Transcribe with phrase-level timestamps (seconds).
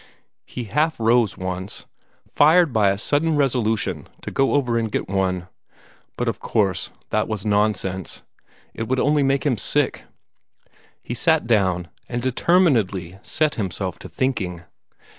[0.47, 1.85] He half rose once,
[2.33, 5.47] fired by a sudden resolution to go over and get one.
[6.17, 8.23] But of course that was nonsense;
[8.73, 10.05] it would only make him sick.
[11.03, 14.63] He sat down, and determinedly set himself to thinking.